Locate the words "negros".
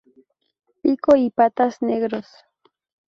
1.83-2.25